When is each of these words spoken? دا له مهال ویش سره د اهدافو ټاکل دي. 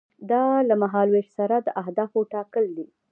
دا 0.31 0.43
له 0.69 0.75
مهال 0.81 1.07
ویش 1.11 1.27
سره 1.39 1.55
د 1.61 1.67
اهدافو 1.81 2.19
ټاکل 2.33 2.65
دي. 2.77 2.87